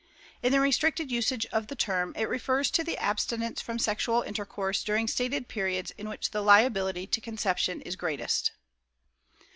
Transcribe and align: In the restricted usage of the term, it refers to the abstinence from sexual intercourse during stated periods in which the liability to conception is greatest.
In 0.41 0.51
the 0.51 0.59
restricted 0.59 1.11
usage 1.11 1.45
of 1.51 1.67
the 1.67 1.75
term, 1.75 2.13
it 2.17 2.27
refers 2.27 2.71
to 2.71 2.83
the 2.83 2.97
abstinence 2.97 3.61
from 3.61 3.77
sexual 3.77 4.23
intercourse 4.23 4.83
during 4.83 5.07
stated 5.07 5.47
periods 5.47 5.91
in 5.91 6.09
which 6.09 6.31
the 6.31 6.41
liability 6.41 7.05
to 7.05 7.21
conception 7.21 7.81
is 7.81 7.95
greatest. 7.95 8.51